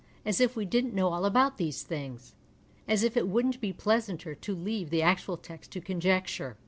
[0.25, 2.33] As if we didn't know all about these things!
[2.87, 6.57] As if it wouldn't be pleasanter to leave the actual text to conjecture